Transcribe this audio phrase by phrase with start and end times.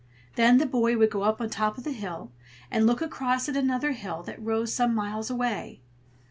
[0.33, 2.31] Then the boy would go up to the top of a hill
[2.71, 5.81] and look across at another hill that rose some miles away.